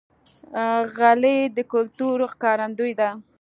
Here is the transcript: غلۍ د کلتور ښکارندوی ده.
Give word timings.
غلۍ 0.95 1.39
د 1.55 1.57
کلتور 1.71 2.17
ښکارندوی 2.31 2.93
ده. 2.99 3.09